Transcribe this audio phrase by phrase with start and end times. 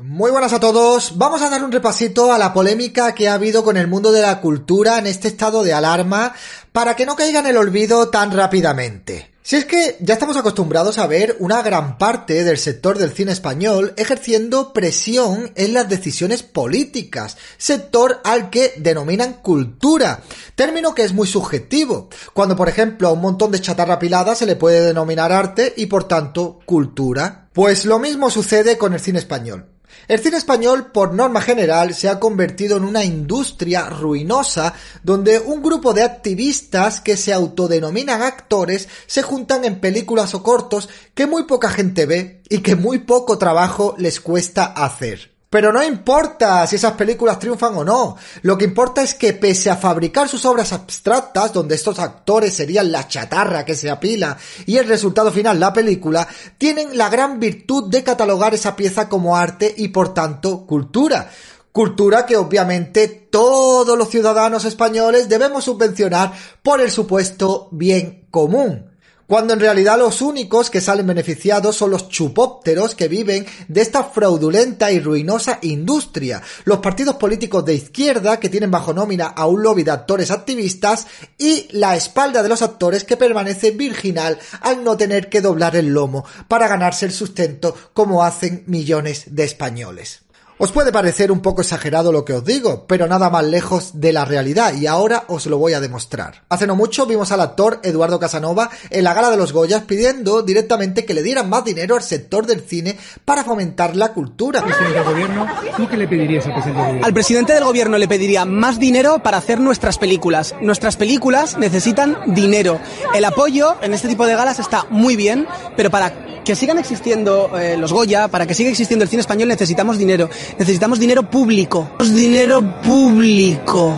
[0.00, 1.18] Muy buenas a todos.
[1.18, 4.22] Vamos a dar un repasito a la polémica que ha habido con el mundo de
[4.22, 6.34] la cultura en este estado de alarma
[6.70, 9.32] para que no caiga en el olvido tan rápidamente.
[9.42, 13.32] Si es que ya estamos acostumbrados a ver una gran parte del sector del cine
[13.32, 20.22] español ejerciendo presión en las decisiones políticas, sector al que denominan cultura,
[20.54, 24.46] término que es muy subjetivo, cuando por ejemplo a un montón de chatarra pilada se
[24.46, 27.48] le puede denominar arte y por tanto cultura.
[27.52, 29.77] Pues lo mismo sucede con el cine español.
[30.08, 35.62] El cine español, por norma general, se ha convertido en una industria ruinosa donde un
[35.62, 41.44] grupo de activistas que se autodenominan actores se juntan en películas o cortos que muy
[41.44, 45.37] poca gente ve y que muy poco trabajo les cuesta hacer.
[45.50, 48.16] Pero no importa si esas películas triunfan o no.
[48.42, 52.92] Lo que importa es que pese a fabricar sus obras abstractas, donde estos actores serían
[52.92, 57.90] la chatarra que se apila y el resultado final la película, tienen la gran virtud
[57.90, 61.30] de catalogar esa pieza como arte y por tanto cultura.
[61.72, 68.87] Cultura que obviamente todos los ciudadanos españoles debemos subvencionar por el supuesto bien común
[69.28, 74.02] cuando en realidad los únicos que salen beneficiados son los chupópteros que viven de esta
[74.02, 79.62] fraudulenta y ruinosa industria, los partidos políticos de izquierda que tienen bajo nómina a un
[79.62, 81.06] lobby de actores activistas
[81.36, 85.88] y la espalda de los actores que permanece virginal al no tener que doblar el
[85.88, 90.22] lomo para ganarse el sustento como hacen millones de españoles.
[90.60, 94.12] Os puede parecer un poco exagerado lo que os digo, pero nada más lejos de
[94.12, 96.42] la realidad y ahora os lo voy a demostrar.
[96.48, 100.42] Hace no mucho vimos al actor Eduardo Casanova en la gala de los Goyas pidiendo
[100.42, 104.64] directamente que le dieran más dinero al sector del cine para fomentar la cultura.
[104.64, 107.06] Presidente del gobierno, ¿tú qué le pedirías al presidente del gobierno?
[107.06, 110.56] Al presidente del gobierno le pediría más dinero para hacer nuestras películas.
[110.60, 112.80] Nuestras películas necesitan dinero.
[113.14, 116.12] El apoyo en este tipo de galas está muy bien, pero para
[116.48, 120.30] que sigan existiendo eh, los Goya, para que siga existiendo el cine español necesitamos dinero.
[120.58, 121.90] Necesitamos dinero público.
[122.00, 123.94] Dinero público.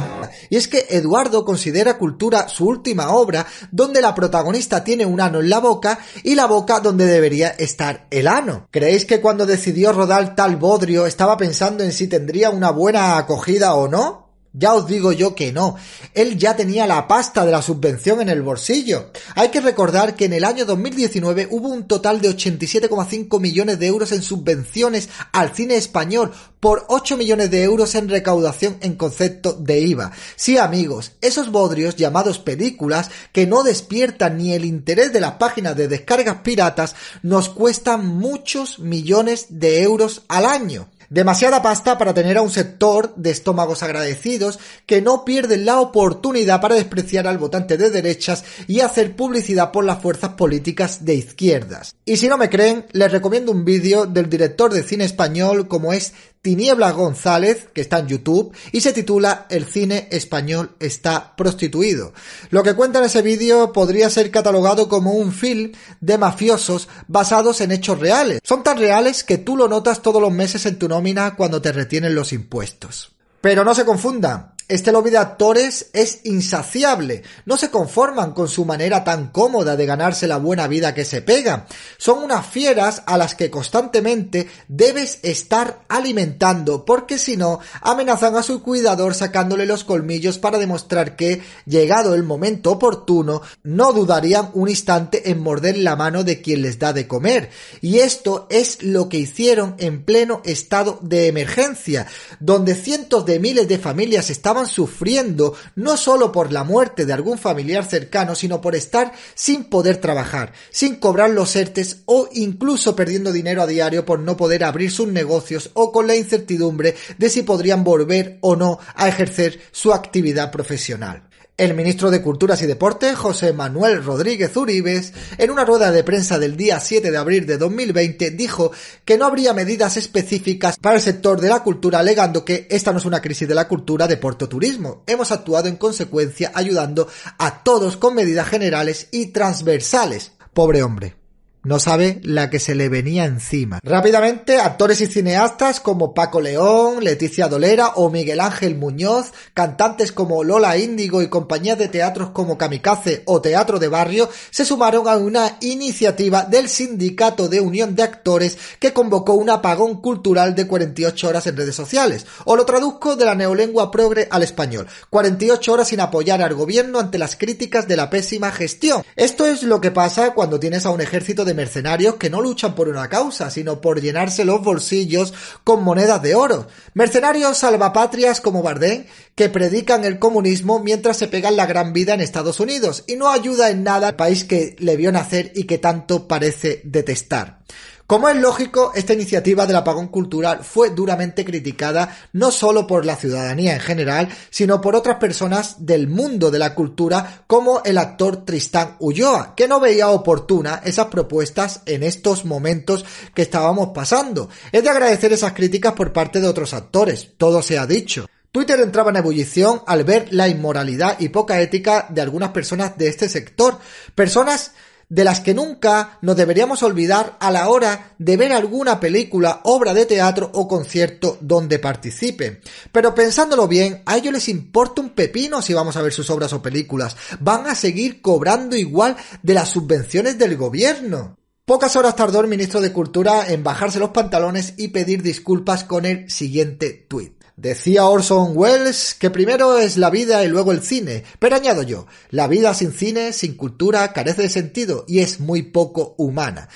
[0.49, 5.39] Y es que Eduardo considera cultura su última obra donde la protagonista tiene un ano
[5.39, 8.67] en la boca y la boca donde debería estar el ano.
[8.73, 13.75] ¿Creéis que cuando decidió rodar tal bodrio estaba pensando en si tendría una buena acogida
[13.75, 14.30] o no?
[14.53, 15.77] Ya os digo yo que no.
[16.13, 19.11] Él ya tenía la pasta de la subvención en el bolsillo.
[19.37, 23.87] Hay que recordar que en el año 2019 hubo un total de 87,5 millones de
[23.87, 29.53] euros en subvenciones al cine español por 8 millones de euros en recaudación en concepto
[29.53, 30.11] de IVA.
[30.35, 35.77] Sí amigos, esos bodrios llamados películas que no despiertan ni el interés de las páginas
[35.77, 40.89] de descargas piratas nos cuestan muchos millones de euros al año.
[41.13, 46.61] Demasiada pasta para tener a un sector de estómagos agradecidos que no pierden la oportunidad
[46.61, 51.97] para despreciar al votante de derechas y hacer publicidad por las fuerzas políticas de izquierdas.
[52.05, 55.93] Y si no me creen, les recomiendo un vídeo del director de cine español como
[55.93, 62.15] es Tiniebla González, que está en YouTube, y se titula El cine español está prostituido.
[62.49, 67.61] Lo que cuenta en ese vídeo podría ser catalogado como un film de mafiosos basados
[67.61, 68.41] en hechos reales.
[68.43, 71.73] Son tan reales que tú lo notas todos los meses en tu nómina cuando te
[71.73, 73.13] retienen los impuestos.
[73.43, 78.65] Pero no se confundan, este lobby de actores es insaciable, no se conforman con su
[78.65, 81.67] manera tan cómoda de ganarse la buena vida que se pega.
[81.99, 88.45] Son unas fieras a las que constantemente debes estar alimentando, porque si no, amenazan a
[88.45, 94.69] su cuidador sacándole los colmillos para demostrar que, llegado el momento oportuno, no dudarían un
[94.69, 97.51] instante en morder la mano de quien les da de comer.
[97.81, 102.07] Y esto es lo que hicieron en pleno estado de emergencia,
[102.39, 107.13] donde cientos de miles de familias estaban estaban sufriendo no solo por la muerte de
[107.13, 112.95] algún familiar cercano, sino por estar sin poder trabajar, sin cobrar los ERTES o incluso
[112.95, 117.31] perdiendo dinero a diario por no poder abrir sus negocios o con la incertidumbre de
[117.31, 121.30] si podrían volver o no a ejercer su actividad profesional.
[121.61, 126.39] El ministro de Culturas y Deportes, José Manuel Rodríguez Uribes, en una rueda de prensa
[126.39, 128.73] del día 7 de abril de 2020, dijo
[129.05, 132.99] que no habría medidas específicas para el sector de la cultura, alegando que esta no
[132.99, 135.03] es una crisis de la cultura, deporte turismo.
[135.07, 140.33] Hemos actuado en consecuencia ayudando a todos con medidas generales y transversales.
[140.55, 141.20] Pobre hombre
[141.63, 143.81] no sabe la que se le venía encima.
[143.83, 150.43] Rápidamente, actores y cineastas como Paco León, Leticia Dolera o Miguel Ángel Muñoz, cantantes como
[150.43, 155.17] Lola Índigo y compañías de teatros como Kamikaze o Teatro de Barrio se sumaron a
[155.17, 161.29] una iniciativa del Sindicato de Unión de Actores que convocó un apagón cultural de 48
[161.29, 162.27] horas en redes sociales.
[162.45, 164.87] O lo traduzco de la neolengua progre al español.
[165.11, 169.03] 48 horas sin apoyar al gobierno ante las críticas de la pésima gestión.
[169.17, 172.75] Esto es lo que pasa cuando tienes a un ejército de mercenarios que no luchan
[172.75, 176.67] por una causa, sino por llenarse los bolsillos con monedas de oro.
[176.95, 182.21] Mercenarios salvapatrias como Bardén, que predican el comunismo mientras se pegan la gran vida en
[182.21, 185.79] Estados Unidos y no ayuda en nada al país que le vio nacer y que
[185.79, 187.61] tanto parece detestar.
[188.11, 193.15] Como es lógico, esta iniciativa del apagón cultural fue duramente criticada no solo por la
[193.15, 198.45] ciudadanía en general, sino por otras personas del mundo de la cultura como el actor
[198.45, 204.49] Tristán Ulloa, que no veía oportuna esas propuestas en estos momentos que estábamos pasando.
[204.73, 208.27] Es de agradecer esas críticas por parte de otros actores, todo se ha dicho.
[208.51, 213.07] Twitter entraba en ebullición al ver la inmoralidad y poca ética de algunas personas de
[213.07, 213.79] este sector,
[214.17, 214.73] personas
[215.11, 219.93] de las que nunca nos deberíamos olvidar a la hora de ver alguna película, obra
[219.93, 222.61] de teatro o concierto donde participen.
[222.93, 226.53] Pero pensándolo bien, a ellos les importa un pepino si vamos a ver sus obras
[226.53, 227.17] o películas.
[227.41, 231.37] Van a seguir cobrando igual de las subvenciones del gobierno.
[231.65, 236.05] Pocas horas tardó el ministro de Cultura en bajarse los pantalones y pedir disculpas con
[236.05, 237.40] el siguiente tuit.
[237.61, 242.07] Decía Orson Welles que primero es la vida y luego el cine, pero añado yo,
[242.31, 246.71] la vida sin cine, sin cultura, carece de sentido y es muy poco humana.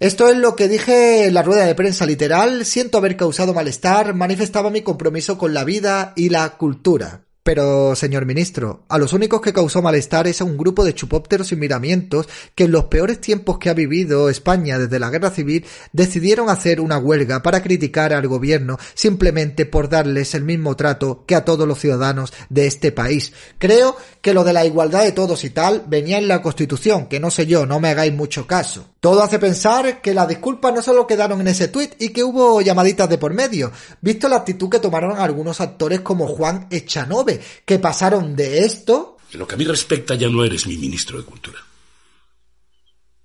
[0.00, 4.12] Esto es lo que dije en la rueda de prensa literal, siento haber causado malestar,
[4.14, 7.26] manifestaba mi compromiso con la vida y la cultura.
[7.44, 11.52] Pero, señor ministro, a los únicos que causó malestar es a un grupo de chupópteros
[11.52, 15.66] y miramientos que en los peores tiempos que ha vivido España desde la guerra civil
[15.92, 21.34] decidieron hacer una huelga para criticar al gobierno simplemente por darles el mismo trato que
[21.34, 23.34] a todos los ciudadanos de este país.
[23.58, 27.20] Creo que lo de la igualdad de todos y tal venía en la Constitución, que
[27.20, 28.93] no sé yo, no me hagáis mucho caso.
[29.04, 32.62] Todo hace pensar que las disculpas no solo quedaron en ese tuit y que hubo
[32.62, 33.70] llamaditas de por medio,
[34.00, 39.18] visto la actitud que tomaron algunos actores como Juan Echanove, que pasaron de esto...
[39.30, 41.58] En lo que a mí respecta ya no eres mi ministro de Cultura.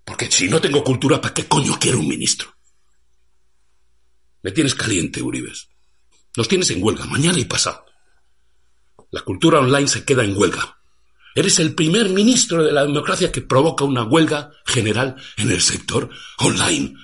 [0.03, 2.53] Porque si no tengo cultura, ¿para qué coño quiero un ministro?
[4.41, 5.69] Me tienes caliente, Uribes.
[6.35, 7.85] Nos tienes en huelga mañana y pasado.
[9.11, 10.78] La cultura online se queda en huelga.
[11.39, 16.09] Eres el primer ministro de la democracia que provoca una huelga general en el sector
[16.37, 16.95] online.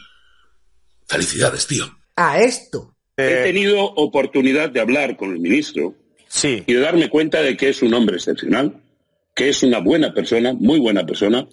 [1.07, 1.85] Felicidades, tío.
[2.17, 2.97] A esto.
[3.15, 5.95] He tenido oportunidad de hablar con el ministro
[6.27, 6.63] Sí.
[6.67, 8.83] y de darme cuenta de que es un hombre excepcional,
[9.33, 11.47] que es una buena persona, muy buena persona,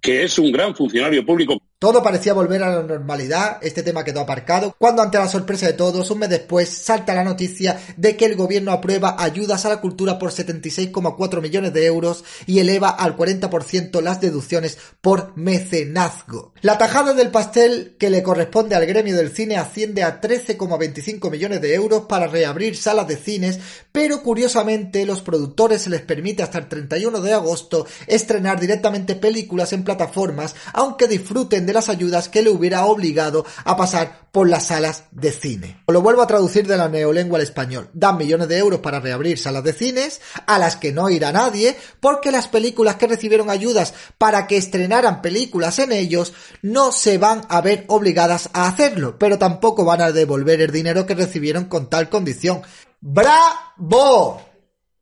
[0.00, 1.60] que es un gran funcionario público.
[1.84, 5.74] Todo parecía volver a la normalidad, este tema quedó aparcado, cuando ante la sorpresa de
[5.74, 9.82] todos, un mes después, salta la noticia de que el gobierno aprueba ayudas a la
[9.82, 16.54] cultura por 76,4 millones de euros y eleva al 40% las deducciones por mecenazgo.
[16.62, 21.60] La tajada del pastel que le corresponde al gremio del cine asciende a 13,25 millones
[21.60, 23.58] de euros para reabrir salas de cines,
[23.92, 29.74] pero curiosamente los productores se les permite hasta el 31 de agosto estrenar directamente películas
[29.74, 34.66] en plataformas, aunque disfruten de las ayudas que le hubiera obligado a pasar por las
[34.66, 35.82] salas de cine.
[35.86, 37.88] Lo vuelvo a traducir de la neolengua al español.
[37.92, 41.76] Dan millones de euros para reabrir salas de cines, a las que no irá nadie,
[42.00, 47.42] porque las películas que recibieron ayudas para que estrenaran películas en ellos no se van
[47.48, 51.88] a ver obligadas a hacerlo, pero tampoco van a devolver el dinero que recibieron con
[51.88, 52.62] tal condición.
[53.00, 54.40] ¡Bravo!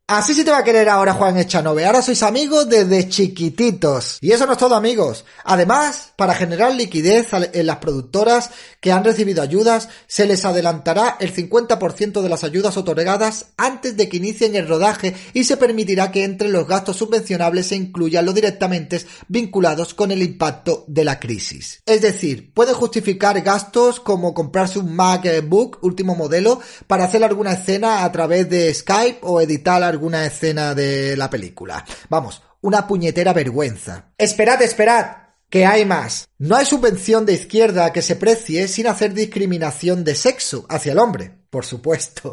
[0.08, 1.86] Así sí te va a querer ahora Juan Echanove.
[1.86, 4.18] Ahora sois amigos desde chiquititos.
[4.20, 5.24] Y eso no es todo amigos.
[5.44, 11.32] Además, para generar liquidez en las productoras que han recibido ayudas, se les adelantará el
[11.32, 16.24] 50% de las ayudas otorgadas antes de que inicien el rodaje y se permitirá que
[16.24, 21.80] entre los gastos subvencionables se incluyan los directamente vinculados con el impacto de la crisis.
[21.86, 28.04] Es decir, puede justificar gastos como comprarse un MacBook último modelo para hacer alguna escena
[28.04, 31.84] a través de Skype o editar alguna escena de la película.
[32.08, 34.12] Vamos, una puñetera vergüenza.
[34.18, 35.16] Esperad, esperad,
[35.48, 36.28] que hay más.
[36.38, 40.98] No hay subvención de izquierda que se precie sin hacer discriminación de sexo hacia el
[40.98, 42.32] hombre por supuesto.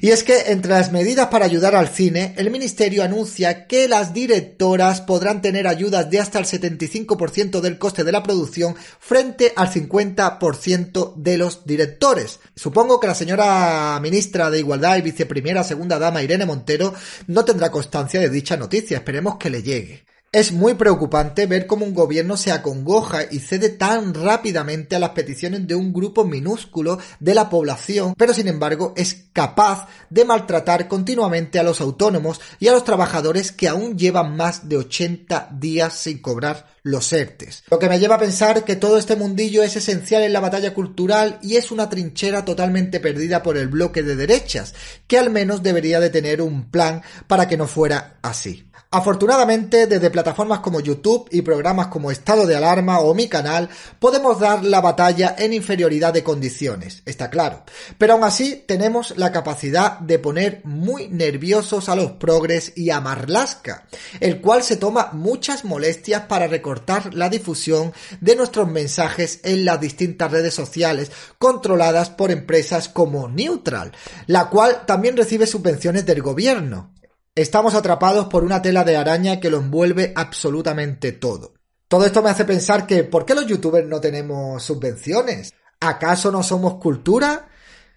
[0.00, 4.14] Y es que entre las medidas para ayudar al cine, el Ministerio anuncia que las
[4.14, 9.70] directoras podrán tener ayudas de hasta el 75% del coste de la producción frente al
[9.70, 12.40] 50% de los directores.
[12.56, 16.94] Supongo que la señora ministra de Igualdad y viceprimera segunda dama Irene Montero
[17.26, 18.96] no tendrá constancia de dicha noticia.
[18.96, 20.13] Esperemos que le llegue.
[20.34, 25.10] Es muy preocupante ver cómo un gobierno se acongoja y cede tan rápidamente a las
[25.10, 30.88] peticiones de un grupo minúsculo de la población, pero sin embargo es capaz de maltratar
[30.88, 35.94] continuamente a los autónomos y a los trabajadores que aún llevan más de 80 días
[35.94, 37.62] sin cobrar los ERTES.
[37.70, 40.74] Lo que me lleva a pensar que todo este mundillo es esencial en la batalla
[40.74, 44.74] cultural y es una trinchera totalmente perdida por el bloque de derechas,
[45.06, 48.64] que al menos debería de tener un plan para que no fuera así.
[48.94, 54.38] Afortunadamente, desde plataformas como YouTube y programas como Estado de Alarma o mi canal, podemos
[54.38, 57.64] dar la batalla en inferioridad de condiciones, está claro.
[57.98, 63.00] Pero aún así, tenemos la capacidad de poner muy nerviosos a los progres y a
[63.00, 63.84] Marlaska,
[64.20, 69.80] el cual se toma muchas molestias para recortar la difusión de nuestros mensajes en las
[69.80, 71.10] distintas redes sociales
[71.40, 73.90] controladas por empresas como Neutral,
[74.28, 76.93] la cual también recibe subvenciones del gobierno.
[77.36, 81.54] Estamos atrapados por una tela de araña que lo envuelve absolutamente todo.
[81.88, 85.52] Todo esto me hace pensar que ¿por qué los youtubers no tenemos subvenciones?
[85.80, 87.48] ¿Acaso no somos cultura?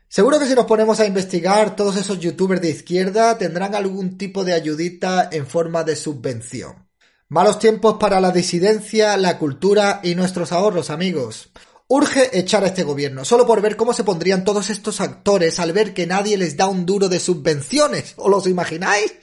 [0.07, 4.43] Seguro que si nos ponemos a investigar, todos esos youtubers de izquierda tendrán algún tipo
[4.43, 6.87] de ayudita en forma de subvención.
[7.29, 11.51] Malos tiempos para la disidencia, la cultura y nuestros ahorros, amigos.
[11.89, 15.71] Urge echar a este gobierno, solo por ver cómo se pondrían todos estos actores al
[15.71, 18.13] ver que nadie les da un duro de subvenciones.
[18.17, 19.13] ¿Os los imagináis?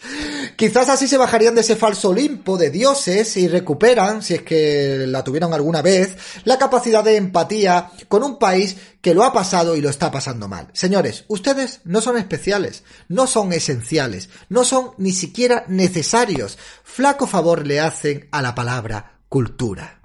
[0.56, 5.04] Quizás así se bajarían de ese falso Olimpo de dioses y recuperan, si es que
[5.06, 9.76] la tuvieron alguna vez, la capacidad de empatía con un país que lo ha pasado
[9.76, 10.71] y lo está pasando mal.
[10.73, 16.56] Señores, ustedes no son especiales, no son esenciales, no son ni siquiera necesarios.
[16.83, 20.00] Flaco favor le hacen a la palabra cultura.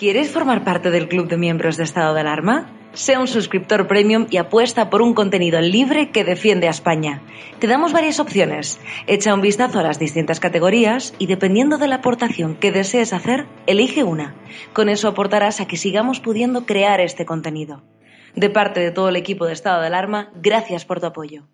[0.00, 2.72] ¿Quieres formar parte del club de miembros de estado de alarma?
[2.94, 7.20] Sea un suscriptor premium y apuesta por un contenido libre que defiende a España.
[7.58, 8.80] Te damos varias opciones.
[9.06, 13.46] Echa un vistazo a las distintas categorías y dependiendo de la aportación que desees hacer,
[13.66, 14.34] elige una.
[14.72, 17.82] Con eso aportarás a que sigamos pudiendo crear este contenido.
[18.34, 21.44] De parte de todo el equipo de estado de alarma, gracias por tu apoyo.